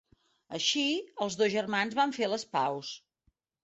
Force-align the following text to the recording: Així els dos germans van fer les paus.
Així 0.59 0.85
els 1.27 1.39
dos 1.43 1.53
germans 1.59 2.01
van 2.03 2.19
fer 2.19 2.35
les 2.35 2.51
paus. 2.59 2.95